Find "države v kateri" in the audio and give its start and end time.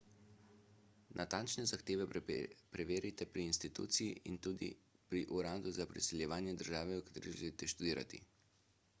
6.63-7.35